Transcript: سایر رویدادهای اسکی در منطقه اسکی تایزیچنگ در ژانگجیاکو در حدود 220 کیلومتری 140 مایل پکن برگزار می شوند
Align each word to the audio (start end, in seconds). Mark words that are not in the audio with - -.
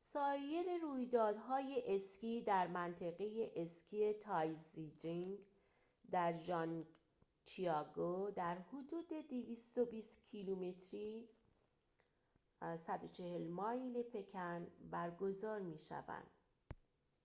سایر 0.00 0.66
رویدادهای 0.82 1.82
اسکی 1.86 2.42
در 2.42 2.66
منطقه 2.66 3.52
اسکی 3.56 4.12
تایزیچنگ 4.12 5.38
در 6.10 6.38
ژانگجیاکو 6.40 8.30
در 8.36 8.58
حدود 8.58 9.08
220 9.30 10.26
کیلومتری 10.28 11.28
140 12.78 13.48
مایل 13.48 14.02
پکن 14.02 14.66
برگزار 14.90 15.60
می 15.60 15.78
شوند 15.78 16.30